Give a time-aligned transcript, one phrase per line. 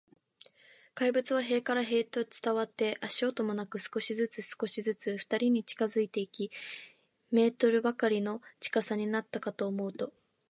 [0.95, 6.51] 怪物は塀から塀へと伝わって、足音もなく、少しずつ、少しずつ、ふたりに近づいていき、一
[7.29, 10.11] メートルばかりの近さになったかと思うと、